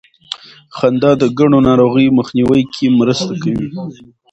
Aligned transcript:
خندا 0.77 1.11
د 1.21 1.23
ګڼو 1.37 1.57
ناروغیو 1.67 2.15
مخنیوي 2.19 2.63
کې 2.73 2.85
مرسته 2.99 3.33
کوي. 3.43 3.67